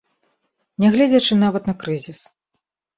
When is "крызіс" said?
1.85-2.19